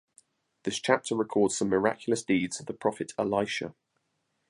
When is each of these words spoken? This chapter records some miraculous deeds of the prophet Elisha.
This 0.63 0.79
chapter 0.79 1.13
records 1.15 1.55
some 1.55 1.69
miraculous 1.69 2.23
deeds 2.23 2.59
of 2.59 2.65
the 2.65 2.73
prophet 2.73 3.13
Elisha. 3.19 3.75